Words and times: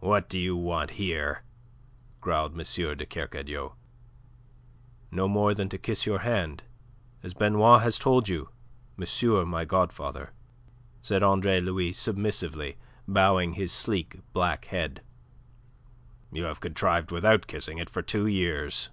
"What 0.00 0.28
do 0.28 0.40
you 0.40 0.56
want 0.56 0.90
here?" 0.98 1.44
growled 2.20 2.50
M. 2.50 2.58
de 2.64 3.06
Kercadiou. 3.06 3.74
"No 5.12 5.28
more 5.28 5.54
than 5.54 5.68
to 5.68 5.78
kiss 5.78 6.04
your 6.04 6.18
hand, 6.18 6.64
as 7.22 7.32
Benoit 7.32 7.80
has 7.80 7.96
told 7.96 8.28
you, 8.28 8.48
monsieur 8.96 9.44
my 9.44 9.64
godfather," 9.64 10.32
said 11.00 11.22
Andre 11.22 11.60
Louis 11.60 11.92
submissively, 11.92 12.76
bowing 13.06 13.52
his 13.52 13.70
sleek 13.70 14.16
black 14.32 14.64
head. 14.64 15.00
"You 16.32 16.42
have 16.46 16.58
contrived 16.60 17.12
without 17.12 17.46
kissing 17.46 17.78
it 17.78 17.88
for 17.88 18.02
two 18.02 18.26
years." 18.26 18.90